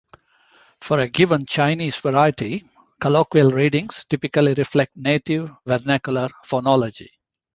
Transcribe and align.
For 0.81 0.99
a 1.01 1.07
given 1.07 1.45
Chinese 1.45 1.97
variety, 1.97 2.67
colloquial 2.99 3.51
readings 3.51 4.03
typically 4.09 4.55
reflect 4.55 4.97
native 4.97 5.51
vernacular 5.67 6.27
phonology. 6.43 7.09